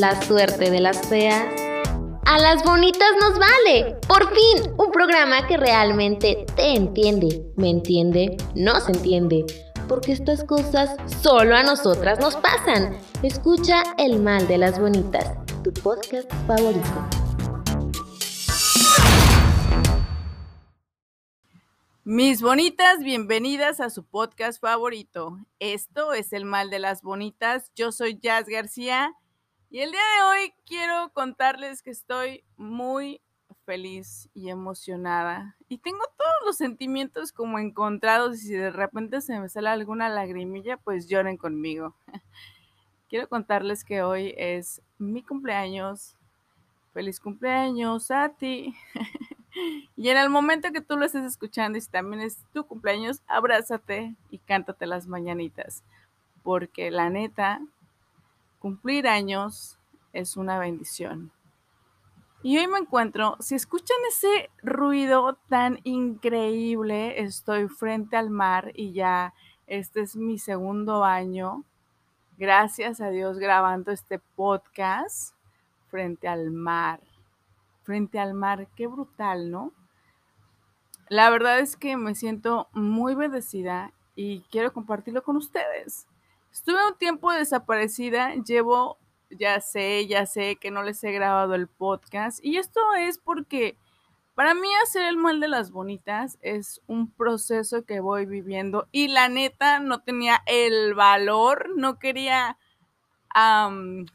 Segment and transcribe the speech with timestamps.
[0.00, 1.44] la suerte de las feas.
[2.24, 3.96] A las bonitas nos vale.
[4.08, 7.44] Por fin, un programa que realmente te entiende.
[7.56, 8.38] ¿Me entiende?
[8.54, 9.44] No se entiende.
[9.88, 12.96] Porque estas cosas solo a nosotras nos pasan.
[13.22, 17.06] Escucha El Mal de las Bonitas, tu podcast favorito.
[22.04, 25.36] Mis bonitas, bienvenidas a su podcast favorito.
[25.58, 27.70] Esto es El Mal de las Bonitas.
[27.76, 29.14] Yo soy Jazz García
[29.70, 33.20] y el día de hoy quiero contarles que estoy muy
[33.64, 39.38] feliz y emocionada y tengo todos los sentimientos como encontrados y si de repente se
[39.38, 41.94] me sale alguna lagrimilla, pues lloren conmigo.
[43.08, 46.16] Quiero contarles que hoy es mi cumpleaños.
[46.92, 48.74] Feliz cumpleaños a ti.
[49.96, 53.20] Y en el momento que tú lo estés escuchando y si también es tu cumpleaños,
[53.26, 55.82] abrázate y cántate las mañanitas.
[56.44, 57.60] Porque la neta,
[58.60, 59.76] cumplir años
[60.12, 61.32] es una bendición.
[62.44, 68.92] Y hoy me encuentro, si escuchan ese ruido tan increíble, estoy frente al mar y
[68.92, 69.34] ya
[69.66, 71.64] este es mi segundo año,
[72.38, 75.34] gracias a Dios grabando este podcast
[75.90, 77.00] frente al mar
[77.90, 78.68] frente al mar.
[78.76, 79.72] Qué brutal, ¿no?
[81.08, 86.06] La verdad es que me siento muy bendecida y quiero compartirlo con ustedes.
[86.52, 88.98] Estuve un tiempo desaparecida, llevo,
[89.30, 93.76] ya sé, ya sé que no les he grabado el podcast y esto es porque
[94.34, 99.08] para mí hacer el mal de las bonitas es un proceso que voy viviendo y
[99.08, 102.56] la neta no tenía el valor, no quería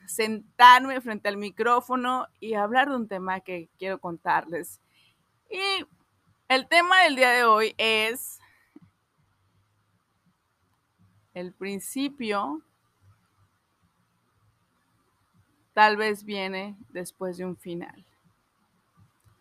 [0.07, 4.81] sentarme frente al micrófono y hablar de un tema que quiero contarles.
[5.49, 5.85] Y
[6.49, 8.39] el tema del día de hoy es
[11.35, 12.61] el principio
[15.73, 18.05] tal vez viene después de un final.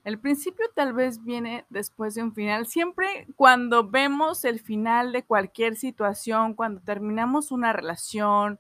[0.03, 2.67] El principio tal vez viene después de un final.
[2.67, 8.59] Siempre cuando vemos el final de cualquier situación, cuando terminamos una relación,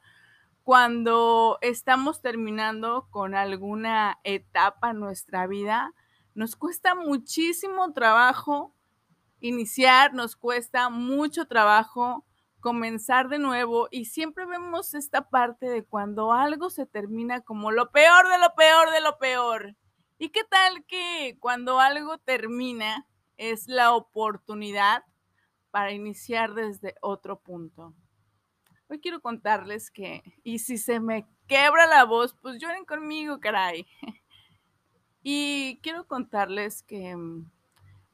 [0.62, 5.93] cuando estamos terminando con alguna etapa en nuestra vida,
[6.34, 8.73] nos cuesta muchísimo trabajo
[9.41, 12.25] iniciar, nos cuesta mucho trabajo
[12.64, 17.91] comenzar de nuevo y siempre vemos esta parte de cuando algo se termina como lo
[17.91, 19.76] peor de lo peor de lo peor.
[20.16, 25.04] ¿Y qué tal que cuando algo termina es la oportunidad
[25.70, 27.92] para iniciar desde otro punto?
[28.88, 33.86] Hoy quiero contarles que, y si se me quebra la voz, pues lloren conmigo, caray.
[35.26, 37.50] Y quiero contarles que mm,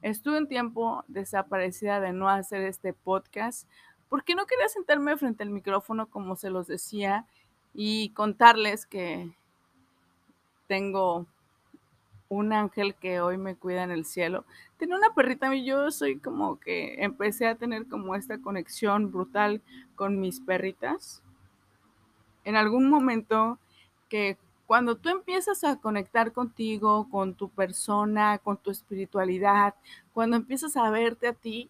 [0.01, 3.67] estuve un tiempo desaparecida de no hacer este podcast
[4.11, 7.25] porque no quería sentarme frente al micrófono como se los decía
[7.73, 9.31] y contarles que
[10.67, 11.27] tengo
[12.27, 14.43] un ángel que hoy me cuida en el cielo.
[14.75, 19.61] Tenía una perrita y yo soy como que empecé a tener como esta conexión brutal
[19.95, 21.23] con mis perritas.
[22.43, 23.59] En algún momento
[24.09, 29.73] que cuando tú empiezas a conectar contigo, con tu persona, con tu espiritualidad,
[30.11, 31.69] cuando empiezas a verte a ti,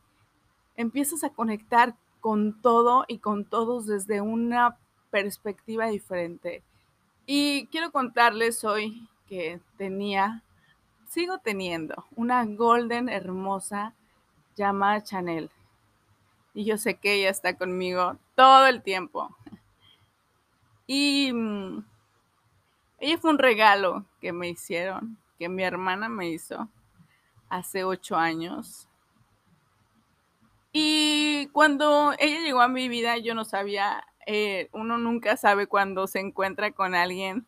[0.75, 4.77] empiezas a conectar con todo y con todos desde una
[5.09, 6.63] perspectiva diferente.
[7.25, 10.43] Y quiero contarles hoy que tenía
[11.11, 13.93] sigo teniendo una golden hermosa
[14.55, 15.49] llamada Chanel.
[16.53, 19.35] Y yo sé que ella está conmigo todo el tiempo.
[20.87, 21.83] Y mm,
[22.99, 26.69] ella fue un regalo que me hicieron, que mi hermana me hizo
[27.49, 28.87] hace ocho años.
[30.71, 36.07] Y cuando ella llegó a mi vida, yo no sabía, eh, uno nunca sabe cuando
[36.07, 37.45] se encuentra con alguien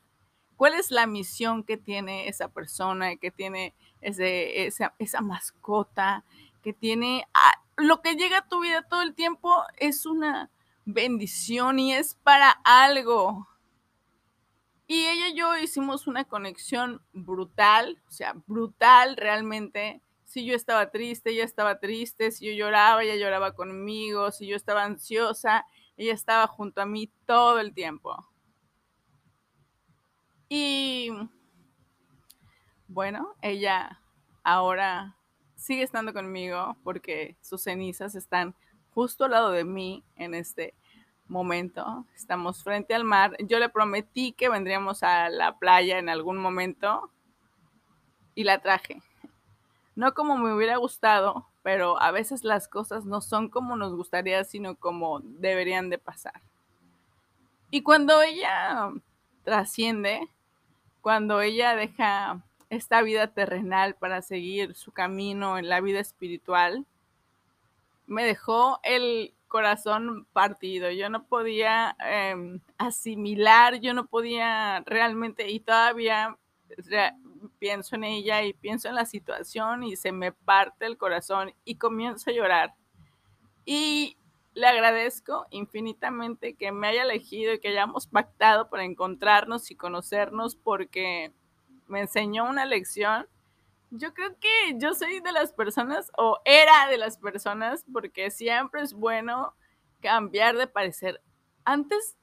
[0.55, 6.23] cuál es la misión que tiene esa persona, que tiene ese, esa, mascota,
[6.61, 7.27] que tiene
[7.75, 10.49] lo que llega a tu vida todo el tiempo es una
[10.85, 13.47] bendición y es para algo.
[14.87, 20.01] Y ella y yo hicimos una conexión brutal, o sea, brutal realmente.
[20.33, 24.55] Si yo estaba triste, ella estaba triste, si yo lloraba, ella lloraba conmigo, si yo
[24.55, 25.63] estaba ansiosa,
[25.95, 28.17] ella estaba junto a mí todo el tiempo.
[30.49, 31.11] Y
[32.87, 34.01] bueno, ella
[34.43, 35.19] ahora
[35.55, 38.55] sigue estando conmigo porque sus cenizas están
[38.89, 40.73] justo al lado de mí en este
[41.27, 42.07] momento.
[42.15, 43.37] Estamos frente al mar.
[43.37, 47.11] Yo le prometí que vendríamos a la playa en algún momento
[48.33, 48.99] y la traje.
[49.95, 54.43] No como me hubiera gustado, pero a veces las cosas no son como nos gustaría,
[54.43, 56.41] sino como deberían de pasar.
[57.69, 58.91] Y cuando ella
[59.43, 60.27] trasciende,
[61.01, 66.85] cuando ella deja esta vida terrenal para seguir su camino en la vida espiritual,
[68.07, 70.89] me dejó el corazón partido.
[70.91, 76.37] Yo no podía em, asimilar, yo no podía realmente, y todavía
[77.59, 81.75] pienso en ella y pienso en la situación y se me parte el corazón y
[81.75, 82.73] comienzo a llorar.
[83.65, 84.17] Y
[84.53, 90.55] le agradezco infinitamente que me haya elegido y que hayamos pactado para encontrarnos y conocernos
[90.55, 91.33] porque
[91.87, 93.27] me enseñó una lección.
[93.89, 98.81] Yo creo que yo soy de las personas, o era de las personas, porque siempre
[98.81, 99.55] es bueno
[100.01, 101.21] cambiar de parecer.
[101.63, 102.17] Antes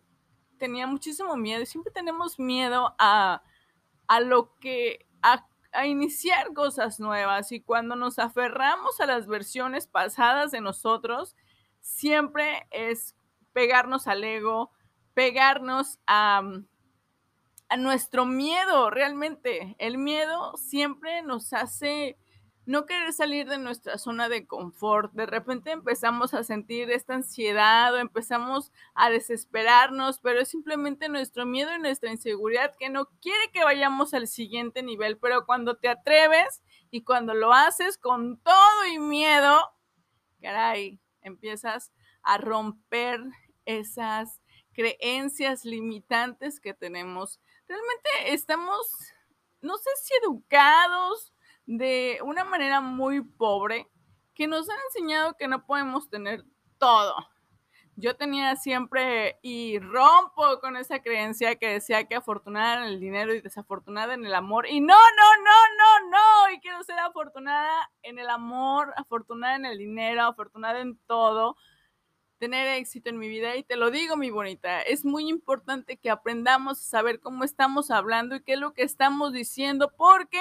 [0.58, 3.42] tenía muchísimo miedo y siempre tenemos miedo a,
[4.06, 5.46] a lo que, a,
[5.86, 11.36] iniciar cosas nuevas y cuando nos aferramos a las versiones pasadas de nosotros,
[11.80, 13.14] siempre es
[13.52, 14.72] pegarnos al ego,
[15.14, 16.42] pegarnos a,
[17.68, 19.76] a nuestro miedo, realmente.
[19.78, 22.18] El miedo siempre nos hace
[22.66, 25.12] no querer salir de nuestra zona de confort.
[25.12, 31.46] De repente empezamos a sentir esta ansiedad o empezamos a desesperarnos, pero es simplemente nuestro
[31.46, 35.18] miedo y nuestra inseguridad que no quiere que vayamos al siguiente nivel.
[35.18, 39.58] Pero cuando te atreves y cuando lo haces con todo y miedo,
[40.40, 41.92] caray, empiezas
[42.22, 43.20] a romper
[43.64, 44.42] esas
[44.72, 47.40] creencias limitantes que tenemos
[47.70, 48.86] realmente estamos,
[49.60, 51.32] no sé si educados
[51.76, 53.86] de una manera muy pobre,
[54.34, 56.44] que nos han enseñado que no podemos tener
[56.78, 57.14] todo.
[57.94, 63.32] Yo tenía siempre y rompo con esa creencia que decía que afortunada en el dinero
[63.34, 64.66] y desafortunada en el amor.
[64.66, 66.54] Y no, no, no, no, no.
[66.54, 71.56] Y quiero ser afortunada en el amor, afortunada en el dinero, afortunada en todo
[72.38, 76.08] tener éxito en mi vida y te lo digo, mi bonita, es muy importante que
[76.08, 80.40] aprendamos a saber cómo estamos hablando y qué es lo que estamos diciendo, porque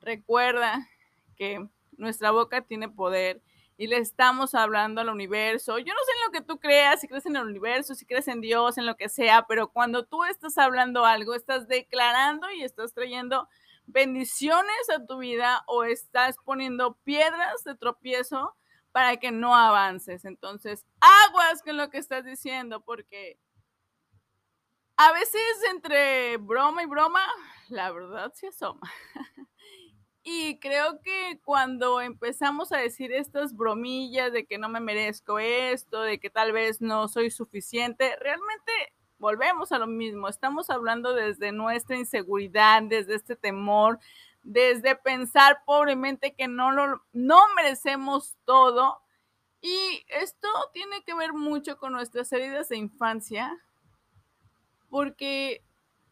[0.00, 0.88] recuerda
[1.36, 1.66] que
[1.96, 3.42] nuestra boca tiene poder
[3.76, 5.78] y le estamos hablando al universo.
[5.78, 8.28] Yo no sé en lo que tú creas, si crees en el universo, si crees
[8.28, 12.62] en Dios, en lo que sea, pero cuando tú estás hablando algo, estás declarando y
[12.62, 13.48] estás trayendo
[13.86, 18.54] bendiciones a tu vida o estás poniendo piedras de tropiezo
[18.92, 20.24] para que no avances.
[20.24, 23.38] Entonces, aguas con lo que estás diciendo, porque
[24.96, 27.26] a veces entre broma y broma,
[27.68, 28.92] la verdad se asoma.
[30.22, 36.02] y creo que cuando empezamos a decir estas bromillas de que no me merezco esto,
[36.02, 38.72] de que tal vez no soy suficiente, realmente
[39.18, 40.28] volvemos a lo mismo.
[40.28, 43.98] Estamos hablando desde nuestra inseguridad, desde este temor,
[44.42, 49.00] desde pensar pobremente que no, lo, no merecemos todo.
[49.62, 53.58] Y esto tiene que ver mucho con nuestras heridas de infancia,
[54.90, 55.62] porque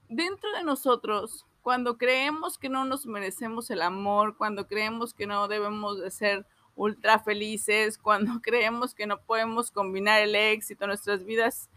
[0.09, 5.49] dentro de nosotros, cuando creemos que no nos merecemos el amor, cuando creemos que no
[5.49, 11.69] debemos de ser ultra felices, cuando creemos que no podemos combinar el éxito nuestras vidas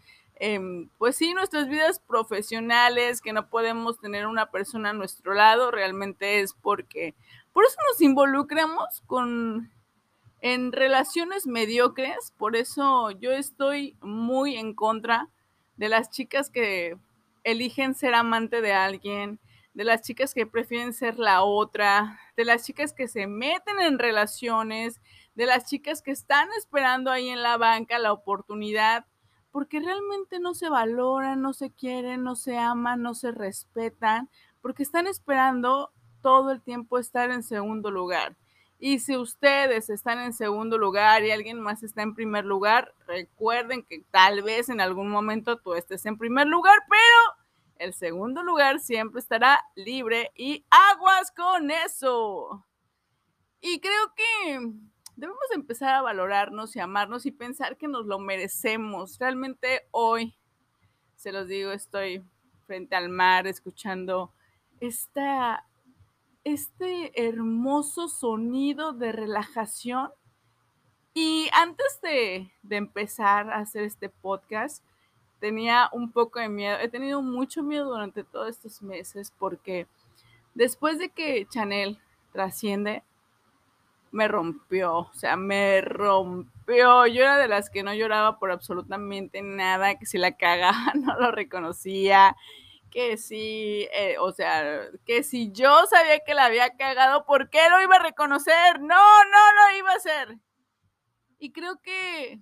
[0.43, 5.69] Em, pues sí, nuestras vidas profesionales, que no podemos tener una persona a nuestro lado,
[5.69, 7.13] realmente es porque,
[7.53, 9.69] por eso nos involucramos con,
[10.41, 15.29] en relaciones mediocres, por eso yo estoy muy en contra
[15.77, 16.97] de las chicas que
[17.43, 19.39] eligen ser amante de alguien,
[19.73, 23.99] de las chicas que prefieren ser la otra, de las chicas que se meten en
[23.99, 25.01] relaciones,
[25.35, 29.05] de las chicas que están esperando ahí en la banca la oportunidad
[29.51, 34.29] porque realmente no se valoran, no se quieren, no se aman, no se respetan,
[34.61, 38.37] porque están esperando todo el tiempo estar en segundo lugar.
[38.79, 43.83] Y si ustedes están en segundo lugar y alguien más está en primer lugar, recuerden
[43.83, 47.30] que tal vez en algún momento tú estés en primer lugar, pero
[47.81, 52.63] el segundo lugar siempre estará libre y aguas con eso.
[53.59, 54.71] Y creo que
[55.15, 59.17] debemos empezar a valorarnos y amarnos y pensar que nos lo merecemos.
[59.17, 60.35] Realmente hoy,
[61.15, 62.23] se los digo, estoy
[62.67, 64.31] frente al mar escuchando
[64.79, 65.65] esta,
[66.43, 70.11] este hermoso sonido de relajación.
[71.15, 74.85] Y antes de, de empezar a hacer este podcast,
[75.41, 76.77] tenía un poco de miedo.
[76.79, 79.87] He tenido mucho miedo durante todos estos meses porque
[80.53, 81.99] después de que Chanel
[82.31, 83.03] trasciende,
[84.11, 87.07] me rompió, o sea, me rompió.
[87.07, 91.17] Yo era de las que no lloraba por absolutamente nada, que si la cagaba no
[91.19, 92.35] lo reconocía,
[92.91, 97.69] que si, eh, o sea, que si yo sabía que la había cagado, ¿por qué
[97.69, 98.81] lo iba a reconocer?
[98.81, 100.37] No, no lo iba a hacer.
[101.39, 102.41] Y creo que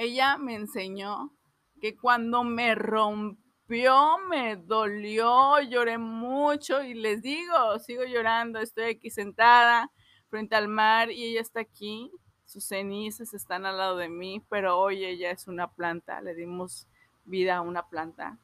[0.00, 1.30] ella me enseñó
[1.78, 9.10] que cuando me rompió, me dolió, lloré mucho y les digo, sigo llorando, estoy aquí
[9.10, 9.92] sentada
[10.30, 12.10] frente al mar y ella está aquí,
[12.46, 16.86] sus cenizas están al lado de mí, pero hoy ella es una planta, le dimos
[17.26, 18.38] vida a una planta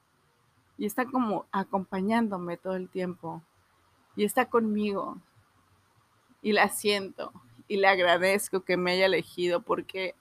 [0.77, 3.43] y está como acompañándome todo el tiempo
[4.15, 5.17] y está conmigo
[6.43, 7.33] y la siento
[7.67, 10.15] y le agradezco que me haya elegido porque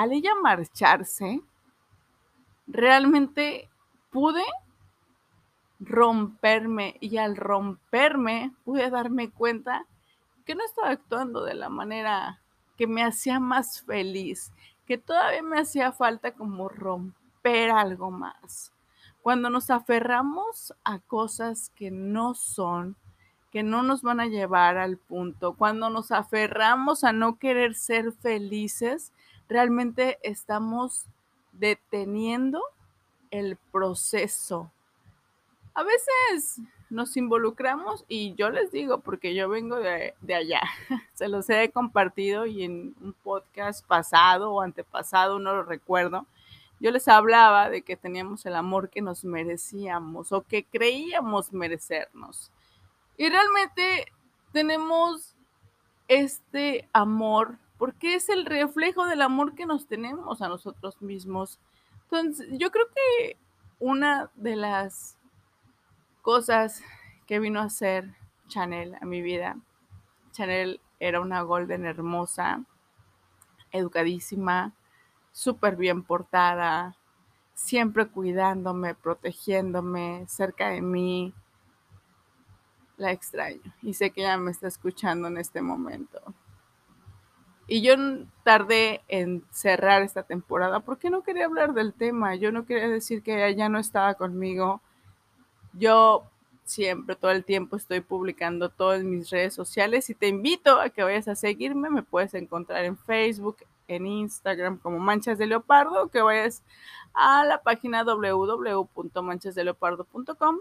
[0.00, 1.42] al ella marcharse,
[2.66, 3.68] realmente
[4.10, 4.42] pude
[5.78, 9.84] romperme y al romperme pude darme cuenta
[10.46, 12.40] que no estaba actuando de la manera
[12.78, 14.52] que me hacía más feliz,
[14.86, 18.72] que todavía me hacía falta como romper algo más.
[19.20, 22.96] Cuando nos aferramos a cosas que no son,
[23.52, 28.12] que no nos van a llevar al punto, cuando nos aferramos a no querer ser
[28.12, 29.12] felices,
[29.50, 31.06] realmente estamos
[31.52, 32.62] deteniendo
[33.32, 34.70] el proceso.
[35.74, 40.62] A veces nos involucramos y yo les digo, porque yo vengo de, allá,
[41.14, 46.26] se los he compartido y en un podcast pasado o antepasado, no lo recuerdo,
[46.78, 52.52] yo les hablaba de que teníamos el amor que nos merecíamos o que creíamos merecernos.
[53.18, 54.12] Y realmente
[54.52, 55.34] tenemos
[56.08, 61.58] este amor porque es el reflejo del amor que nos tenemos a nosotros mismos.
[62.02, 63.38] Entonces, yo creo que
[63.78, 65.16] una de las
[66.20, 66.82] cosas
[67.26, 68.14] que vino a hacer
[68.48, 69.56] Chanel a mi vida,
[70.30, 72.66] Chanel era una golden hermosa,
[73.72, 74.74] educadísima,
[75.32, 76.98] súper bien portada,
[77.54, 81.32] siempre cuidándome, protegiéndome, cerca de mí.
[82.98, 86.34] La extraño y sé que ella me está escuchando en este momento.
[87.72, 87.94] Y yo
[88.42, 93.22] tardé en cerrar esta temporada porque no quería hablar del tema, yo no quería decir
[93.22, 94.80] que ella no estaba conmigo.
[95.74, 96.24] Yo
[96.64, 101.04] siempre, todo el tiempo estoy publicando todo mis redes sociales y te invito a que
[101.04, 101.90] vayas a seguirme.
[101.90, 106.64] Me puedes encontrar en Facebook, en Instagram como Manchas de Leopardo, que vayas
[107.14, 110.58] a la página www.manchasdeleopardo.com.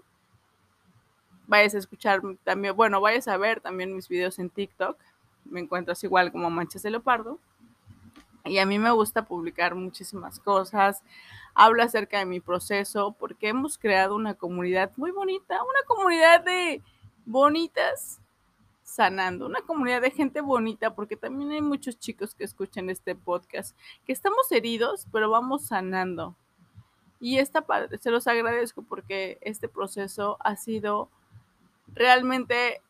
[1.47, 4.95] Vayas a escuchar también, bueno, vayas a ver también mis videos en TikTok
[5.45, 7.39] me encuentras igual como Manchas de Leopardo.
[8.45, 11.03] Y a mí me gusta publicar muchísimas cosas,
[11.53, 16.81] hablo acerca de mi proceso, porque hemos creado una comunidad muy bonita, una comunidad de
[17.25, 18.19] bonitas
[18.81, 23.77] sanando, una comunidad de gente bonita, porque también hay muchos chicos que escuchan este podcast,
[24.05, 26.35] que estamos heridos, pero vamos sanando.
[27.19, 31.09] Y está padre, se los agradezco porque este proceso ha sido
[31.93, 32.81] realmente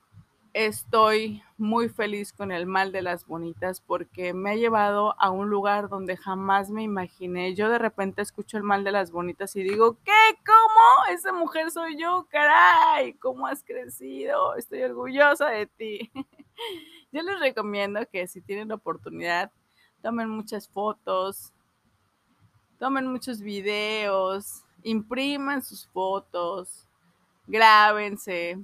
[0.54, 5.50] estoy muy feliz con el mal de las bonitas porque me ha llevado a un
[5.50, 7.54] lugar donde jamás me imaginé.
[7.56, 10.12] Yo de repente escucho el mal de las bonitas y digo, ¿qué?
[10.46, 11.14] ¿Cómo?
[11.14, 13.14] Esa mujer soy yo, caray.
[13.14, 14.56] ¿Cómo has crecido?
[14.56, 16.12] Estoy orgullosa de ti.
[17.12, 19.52] Yo les recomiendo que si tienen la oportunidad,
[20.02, 21.52] tomen muchas fotos,
[22.78, 26.88] tomen muchos videos, impriman sus fotos,
[27.48, 28.60] grábense,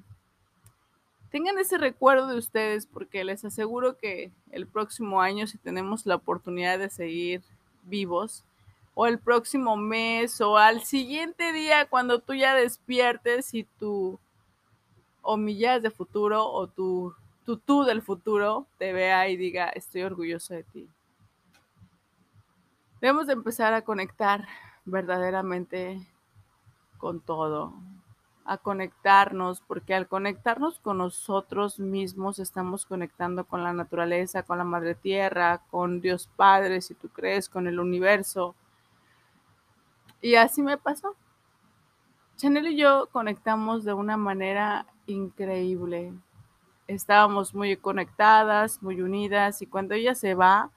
[1.35, 6.15] tengan ese recuerdo de ustedes porque les aseguro que el próximo año, si tenemos la
[6.15, 7.41] oportunidad de seguir
[7.83, 8.45] vivos,
[8.93, 14.17] o el próximo mes, o al siguiente día cuando tú ya despiertes y tu
[15.21, 17.13] o millas de futuro o tu,
[17.43, 20.87] tú del futuro te vea y diga, estoy orgulloso de ti.
[23.01, 24.47] Debemos de empezar a conectar
[24.85, 25.99] verdaderamente
[26.97, 27.73] con todo,
[28.45, 34.63] a conectarnos, porque al conectarnos con nosotros mismos estamos conectando con la naturaleza, con la
[34.63, 38.55] madre tierra, con Dios Padre, si tú crees, con el universo.
[40.21, 41.15] Y así me pasó.
[42.37, 46.13] Chanel y yo conectamos de una manera increíble.
[46.87, 50.69] Estábamos muy conectadas, muy unidas y cuando ella se va,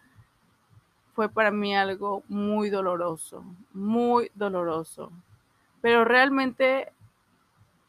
[1.13, 3.45] fue para mí algo muy doloroso,
[3.75, 5.13] muy doloroso.
[5.83, 6.93] Pero realmente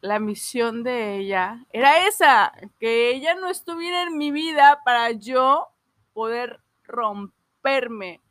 [0.02, 5.68] la misión de ella era esa, que ella no estuviera en mi vida para yo
[6.14, 8.22] poder romperme,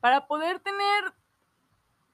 [0.00, 1.12] para poder tener,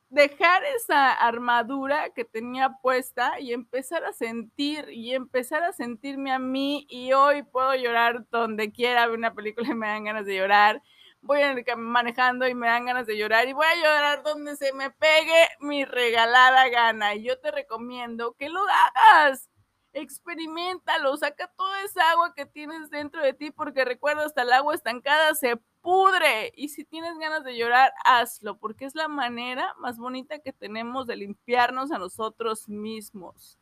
[0.09, 6.38] dejar esa armadura que tenía puesta y empezar a sentir y empezar a sentirme a
[6.38, 10.37] mí y hoy puedo llorar donde quiera, ver una película y me dan ganas de
[10.37, 10.82] llorar
[11.23, 11.41] voy
[11.76, 15.49] manejando y me dan ganas de llorar y voy a llorar donde se me pegue
[15.61, 17.14] mi regalada gana.
[17.14, 19.49] Y yo te recomiendo que lo hagas.
[19.95, 24.75] Experimentalo, saca toda esa agua que tienes dentro de ti, porque recuerda, hasta el agua
[24.75, 26.52] estancada se pudre.
[26.57, 31.07] Y si tienes ganas de llorar, hazlo, porque es la manera más bonita que tenemos
[31.07, 33.59] de limpiarnos a nosotros mismos.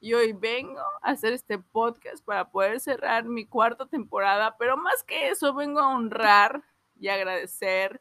[0.00, 5.04] Y hoy vengo a hacer este podcast para poder cerrar mi cuarta temporada, pero más
[5.04, 6.62] que eso, vengo a honrar
[7.02, 8.00] y agradecer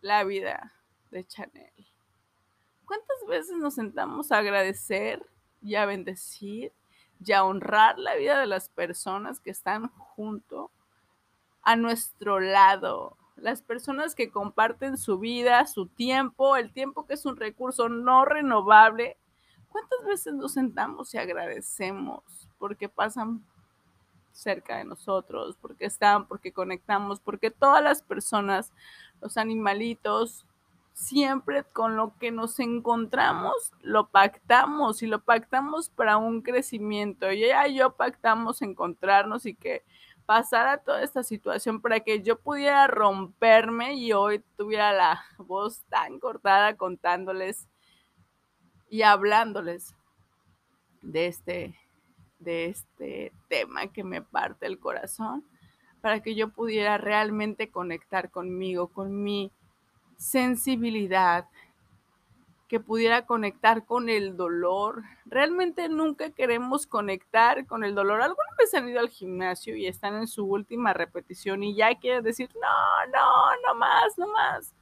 [0.00, 0.74] la vida
[1.12, 1.72] de Chanel.
[2.86, 5.24] ¿Cuántas veces nos sentamos a agradecer
[5.62, 6.72] y a bendecir
[7.24, 10.72] y a honrar la vida de las personas que están junto
[11.62, 13.16] a nuestro lado?
[13.36, 18.24] Las personas que comparten su vida, su tiempo, el tiempo que es un recurso no
[18.24, 19.18] renovable.
[19.68, 23.46] ¿Cuántas veces nos sentamos y agradecemos porque pasan
[24.34, 28.72] cerca de nosotros, porque están, porque conectamos, porque todas las personas,
[29.20, 30.44] los animalitos,
[30.92, 37.32] siempre con lo que nos encontramos, lo pactamos y lo pactamos para un crecimiento.
[37.32, 39.84] Y ella y yo pactamos encontrarnos y que
[40.26, 46.18] pasara toda esta situación para que yo pudiera romperme y hoy tuviera la voz tan
[46.18, 47.68] cortada contándoles
[48.88, 49.94] y hablándoles
[51.02, 51.78] de este
[52.38, 55.44] de este tema que me parte el corazón
[56.00, 59.50] para que yo pudiera realmente conectar conmigo, con mi
[60.18, 61.48] sensibilidad,
[62.68, 65.02] que pudiera conectar con el dolor.
[65.24, 68.20] Realmente nunca queremos conectar con el dolor.
[68.20, 72.22] Alguna vez han ido al gimnasio y están en su última repetición y ya quieren
[72.22, 74.73] decir, no, no, no más, no más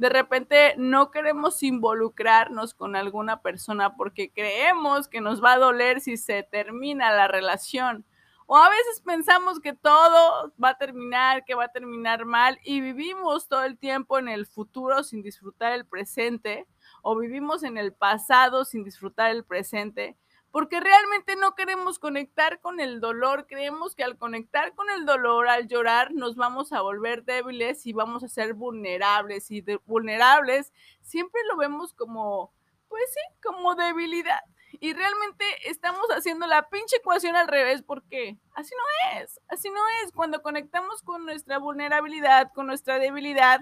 [0.00, 6.00] de repente no queremos involucrarnos con alguna persona porque creemos que nos va a doler
[6.00, 8.06] si se termina la relación.
[8.46, 12.80] O a veces pensamos que todo va a terminar, que va a terminar mal y
[12.80, 16.66] vivimos todo el tiempo en el futuro sin disfrutar el presente
[17.02, 20.16] o vivimos en el pasado sin disfrutar el presente
[20.50, 23.46] porque realmente no queremos conectar con el dolor.
[23.46, 27.92] Creemos que al conectar con el dolor, al llorar, nos vamos a volver débiles y
[27.92, 29.50] vamos a ser vulnerables.
[29.50, 32.52] Y de vulnerables siempre lo vemos como,
[32.88, 34.40] pues sí, como debilidad.
[34.80, 39.80] Y realmente estamos haciendo la pinche ecuación al revés porque así no es, así no
[40.02, 40.12] es.
[40.12, 43.60] Cuando conectamos con nuestra vulnerabilidad, con nuestra debilidad,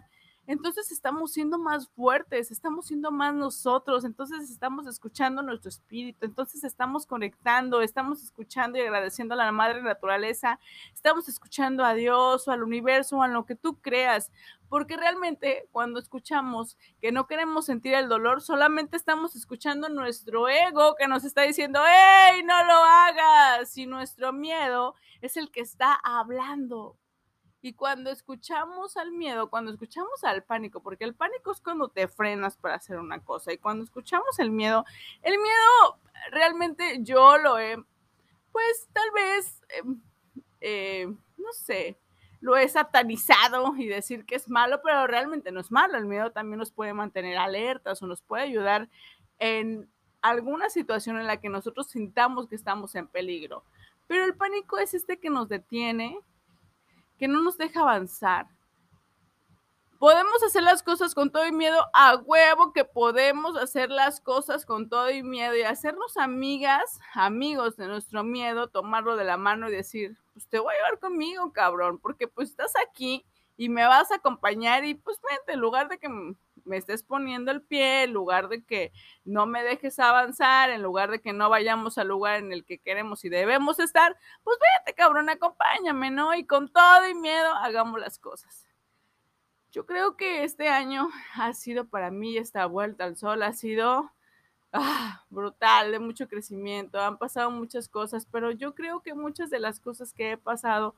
[0.48, 6.64] entonces estamos siendo más fuertes, estamos siendo más nosotros, entonces estamos escuchando nuestro espíritu, entonces
[6.64, 10.58] estamos conectando, estamos escuchando y agradeciendo a la madre naturaleza,
[10.94, 14.32] estamos escuchando a Dios o al universo o a lo que tú creas,
[14.70, 20.94] porque realmente cuando escuchamos que no queremos sentir el dolor, solamente estamos escuchando nuestro ego
[20.98, 23.76] que nos está diciendo, ¡hey, no lo hagas!
[23.76, 26.96] Y nuestro miedo es el que está hablando.
[27.68, 32.08] Y cuando escuchamos al miedo, cuando escuchamos al pánico, porque el pánico es cuando te
[32.08, 34.86] frenas para hacer una cosa, y cuando escuchamos el miedo,
[35.20, 35.98] el miedo
[36.30, 37.76] realmente yo lo he,
[38.52, 40.00] pues tal vez, em,
[40.62, 41.98] eh, no sé,
[42.40, 45.98] lo he satanizado y decir que es malo, pero realmente no es malo.
[45.98, 48.88] El miedo también nos puede mantener alertas o nos puede ayudar
[49.38, 49.90] en
[50.22, 53.62] alguna situación en la que nosotros sintamos que estamos en peligro.
[54.06, 56.18] Pero el pánico es este que nos detiene,
[57.18, 58.46] que no nos deja avanzar.
[59.98, 64.64] Podemos hacer las cosas con todo y miedo, a huevo que podemos hacer las cosas
[64.64, 69.68] con todo y miedo y hacernos amigas, amigos de nuestro miedo, tomarlo de la mano
[69.68, 73.26] y decir, pues te voy a llevar conmigo, cabrón, porque pues estás aquí
[73.58, 77.50] y me vas a acompañar y pues vente, en lugar de que me estés poniendo
[77.50, 78.92] el pie, en lugar de que
[79.24, 82.78] no me dejes avanzar, en lugar de que no vayamos al lugar en el que
[82.78, 86.34] queremos y debemos estar, pues vete, cabrón, acompáñame, ¿no?
[86.34, 88.64] Y con todo y miedo hagamos las cosas.
[89.72, 94.12] Yo creo que este año ha sido para mí esta vuelta al sol, ha sido
[94.72, 99.58] ah, brutal, de mucho crecimiento, han pasado muchas cosas, pero yo creo que muchas de
[99.58, 100.94] las cosas que he pasado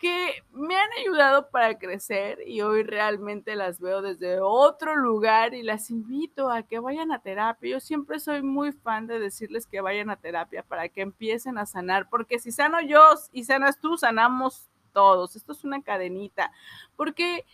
[0.00, 5.62] que me han ayudado para crecer y hoy realmente las veo desde otro lugar y
[5.62, 7.72] las invito a que vayan a terapia.
[7.72, 11.66] Yo siempre soy muy fan de decirles que vayan a terapia para que empiecen a
[11.66, 15.36] sanar, porque si sano yo y sanas tú, sanamos todos.
[15.36, 16.50] Esto es una cadenita,
[16.96, 17.44] porque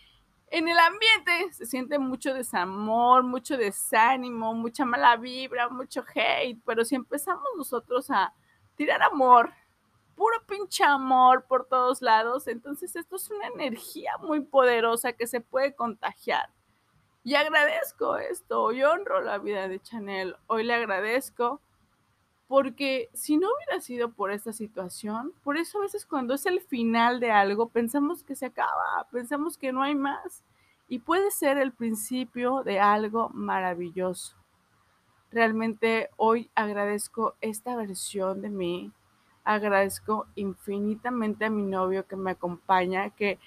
[0.49, 6.85] en el ambiente se siente mucho desamor, mucho desánimo, mucha mala vibra, mucho hate, pero
[6.85, 8.33] si empezamos nosotros a
[8.77, 9.51] tirar amor,
[10.17, 12.47] puro pinche amor por todos lados.
[12.47, 16.49] Entonces esto es una energía muy poderosa que se puede contagiar.
[17.23, 20.35] Y agradezco esto, y honro la vida de Chanel.
[20.47, 21.61] Hoy le agradezco
[22.47, 26.61] porque si no hubiera sido por esta situación, por eso a veces cuando es el
[26.61, 30.43] final de algo pensamos que se acaba, pensamos que no hay más
[30.87, 34.37] y puede ser el principio de algo maravilloso.
[35.29, 38.93] Realmente hoy agradezco esta versión de mí,
[39.47, 43.39] agradezco infinitamente a mi novio que me acompaña, que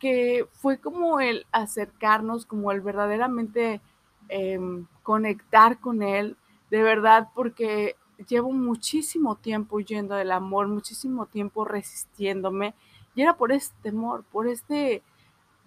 [0.00, 3.80] que fue como el acercarnos, como el verdaderamente
[4.28, 6.36] em, conectar con él,
[6.70, 12.74] de verdad, porque llevo muchísimo tiempo huyendo del amor, muchísimo tiempo resistiéndome,
[13.14, 15.02] y era por este temor, por este,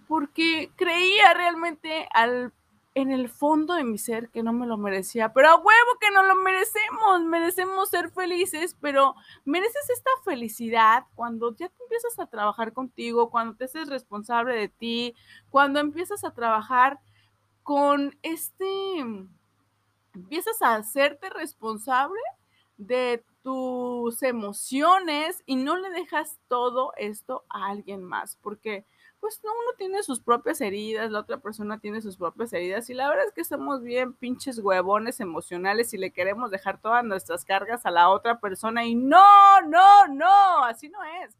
[0.08, 2.52] porque creía realmente al
[2.94, 6.12] en el fondo de mi ser que no me lo merecía, pero a huevo que
[6.12, 12.26] no lo merecemos, merecemos ser felices, pero mereces esta felicidad cuando ya te empiezas a
[12.26, 15.14] trabajar contigo, cuando te haces responsable de ti,
[15.50, 17.00] cuando empiezas a trabajar
[17.64, 19.00] con este,
[20.14, 22.20] empiezas a hacerte responsable
[22.76, 28.86] de tus emociones y no le dejas todo esto a alguien más, porque
[29.20, 32.94] pues no, uno tiene sus propias heridas, la otra persona tiene sus propias heridas y
[32.94, 37.44] la verdad es que somos bien pinches huevones emocionales y le queremos dejar todas nuestras
[37.44, 41.36] cargas a la otra persona y no, no, no, así no es.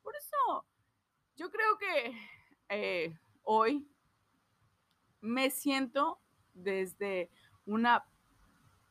[0.00, 0.64] Por eso
[1.36, 2.16] yo creo que
[2.68, 3.84] eh, hoy
[5.20, 6.20] me siento
[6.54, 7.30] desde
[7.66, 8.04] una,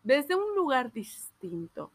[0.04, 1.94] desde un lugar distinto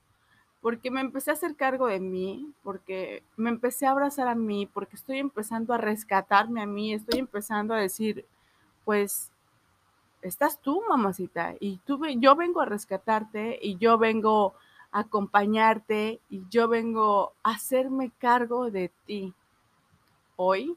[0.63, 4.67] porque me empecé a hacer cargo de mí, porque me empecé a abrazar a mí,
[4.67, 8.25] porque estoy empezando a rescatarme a mí, estoy empezando a decir,
[8.85, 9.33] pues,
[10.23, 14.55] estás tú, mamacita, y tú, yo vengo a rescatarte y yo vengo
[14.93, 19.35] a acompañarte y yo vengo a hacerme cargo de ti.
[20.37, 20.77] Hoy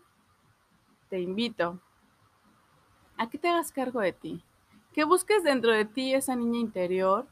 [1.11, 1.79] te invito
[3.17, 4.43] a que te hagas cargo de ti,
[4.93, 7.27] que busques dentro de ti esa niña interior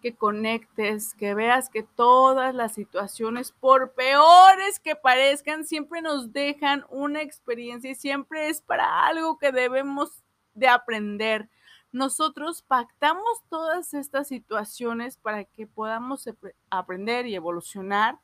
[0.00, 6.84] que conectes, que veas que todas las situaciones, por peores que parezcan, siempre nos dejan
[6.88, 10.22] una experiencia y siempre es para algo que debemos
[10.54, 11.48] de aprender.
[11.92, 16.28] Nosotros pactamos todas estas situaciones para que podamos
[16.70, 18.18] aprender y evolucionar.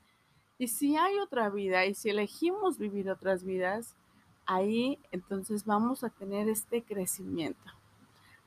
[0.58, 3.96] Y si hay otra vida y si elegimos vivir otras vidas,
[4.46, 7.72] ahí entonces vamos a tener este crecimiento.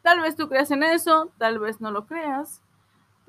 [0.01, 2.61] Tal vez tú creas en eso, tal vez no lo creas,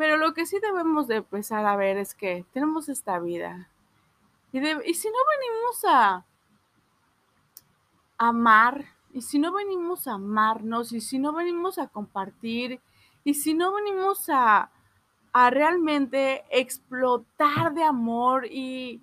[0.01, 3.69] pero lo que sí debemos de empezar a ver es que tenemos esta vida.
[4.51, 6.25] Y, y si no venimos a
[8.17, 12.81] amar, y si no venimos a amarnos, y si no venimos a compartir,
[13.25, 14.71] y si no venimos a,
[15.35, 19.03] a realmente explotar de amor y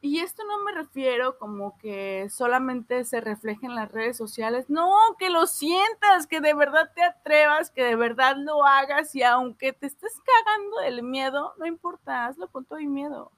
[0.00, 4.92] y esto no me refiero como que solamente se refleje en las redes sociales, no,
[5.18, 9.72] que lo sientas, que de verdad te atrevas, que de verdad lo hagas y aunque
[9.72, 13.32] te estés cagando del miedo, no importa, hazlo con todo y miedo.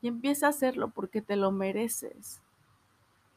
[0.00, 2.40] Y empieza a hacerlo porque te lo mereces,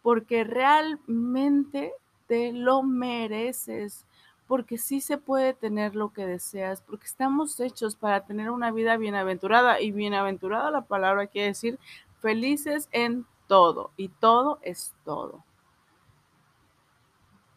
[0.03, 1.93] porque realmente
[2.27, 4.05] te lo mereces,
[4.45, 8.97] porque sí se puede tener lo que deseas, porque estamos hechos para tener una vida
[8.97, 11.79] bienaventurada y bienaventurada la palabra quiere decir
[12.21, 15.43] felices en todo y todo es todo.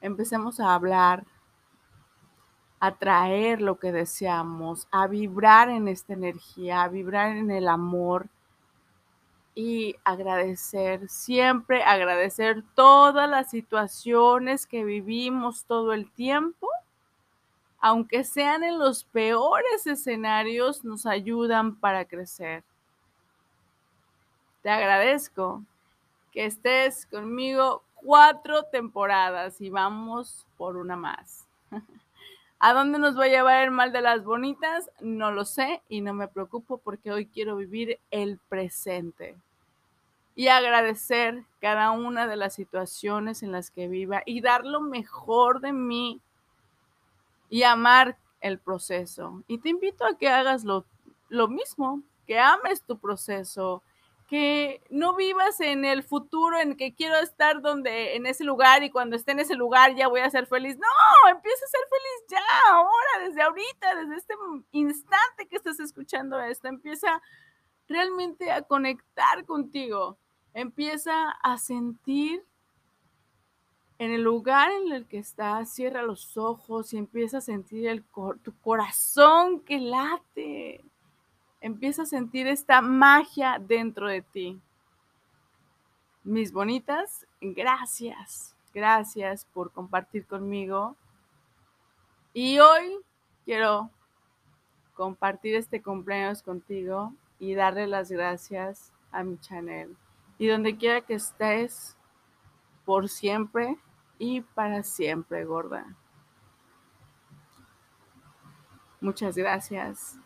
[0.00, 1.24] Empecemos a hablar,
[2.80, 8.28] a traer lo que deseamos, a vibrar en esta energía, a vibrar en el amor
[9.54, 16.68] y agradecer, siempre agradecer todas las situaciones que vivimos todo el tiempo,
[17.78, 22.64] aunque sean en los peores escenarios, nos ayudan para crecer.
[24.64, 25.62] Te agradezco
[26.32, 31.46] que estés conmigo cuatro temporadas y vamos por una más.
[32.60, 34.90] ¿A dónde nos va a llevar el mal de las bonitas?
[35.02, 39.36] No lo sé y no me preocupo porque hoy quiero vivir el presente
[40.34, 45.60] y agradecer cada una de las situaciones en las que viva y dar lo mejor
[45.60, 46.22] de mí
[47.50, 49.42] y amar el proceso.
[49.46, 50.86] Y te invito a que hagas lo,
[51.28, 53.82] lo mismo, que ames tu proceso,
[54.26, 58.90] que no vivas en el futuro en que quiero estar donde en ese lugar y
[58.90, 60.76] cuando esté en ese lugar ya voy a ser feliz.
[60.78, 64.34] No, empieza a ser feliz ya, ahora, desde ahorita, desde este
[64.72, 67.20] instante que estás escuchando esto, empieza
[67.86, 70.18] realmente a conectar contigo.
[70.54, 72.44] Empieza a sentir
[73.98, 78.04] en el lugar en el que estás, cierra los ojos y empieza a sentir el,
[78.42, 80.84] tu corazón que late
[81.64, 84.60] empieza a sentir esta magia dentro de ti.
[86.22, 90.94] Mis bonitas, gracias, gracias por compartir conmigo.
[92.34, 92.98] Y hoy
[93.46, 93.88] quiero
[94.92, 99.96] compartir este cumpleaños contigo y darle las gracias a mi channel.
[100.36, 101.96] Y donde quiera que estés,
[102.84, 103.78] por siempre
[104.18, 105.86] y para siempre, gorda.
[109.00, 110.18] Muchas gracias.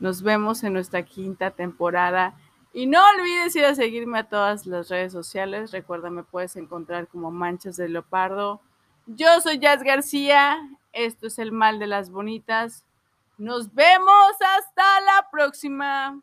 [0.00, 2.34] Nos vemos en nuestra quinta temporada
[2.72, 5.72] Y no olvides ir a seguirme a todas las redes sociales.
[5.72, 8.60] Recuerda, me puedes encontrar como Manchas de Leopardo.
[9.06, 10.58] Yo soy Jazz García.
[10.92, 12.84] Esto es El Mal de las Bonitas.
[13.38, 16.20] Nos vemos hasta la próxima.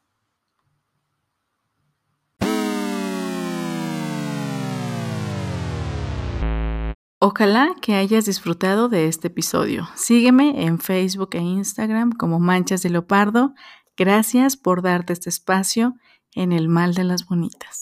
[7.29, 9.89] Ojalá que hayas disfrutado de este episodio.
[9.95, 13.53] Sígueme en Facebook e Instagram como Manchas de Leopardo.
[13.97, 15.95] Gracias por darte este espacio
[16.35, 17.75] en el mal de las bonitas.